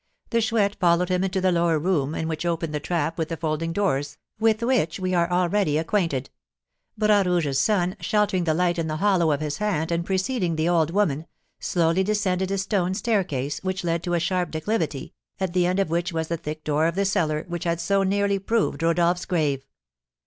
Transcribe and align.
The 0.31 0.41
Chouette 0.41 0.77
followed 0.79 1.09
him 1.09 1.23
into 1.23 1.39
the 1.39 1.51
lower 1.51 1.77
room, 1.77 2.15
in 2.15 2.27
which 2.27 2.43
opened 2.43 2.73
the 2.73 2.79
trap 2.79 3.19
with 3.19 3.29
the 3.29 3.37
folding 3.37 3.71
doors, 3.71 4.17
with 4.39 4.63
which 4.63 4.99
we 4.99 5.13
are 5.13 5.29
already 5.29 5.77
acquainted. 5.77 6.31
Bras 6.97 7.27
Rouge's 7.27 7.59
son, 7.59 7.95
sheltering 7.99 8.45
the 8.45 8.55
light 8.55 8.79
in 8.79 8.87
the 8.87 8.95
hollow 8.97 9.31
of 9.31 9.41
his 9.41 9.57
hand, 9.57 9.91
and 9.91 10.03
preceding 10.03 10.55
the 10.55 10.67
old 10.67 10.89
woman, 10.89 11.27
slowly 11.59 12.03
descended 12.03 12.49
a 12.49 12.57
stone 12.57 12.95
staircase, 12.95 13.59
which 13.59 13.83
led 13.83 14.01
to 14.01 14.15
a 14.15 14.19
sharp 14.19 14.49
declivity, 14.49 15.13
at 15.39 15.53
the 15.53 15.67
end 15.67 15.79
of 15.79 15.91
which 15.91 16.11
was 16.11 16.29
the 16.29 16.37
thick 16.37 16.63
door 16.63 16.87
of 16.87 16.95
the 16.95 17.05
cellar 17.05 17.45
which 17.47 17.65
had 17.65 17.79
so 17.79 18.01
nearly 18.01 18.39
proved 18.39 18.81
Rodolph's 18.81 19.25
grave. 19.25 19.67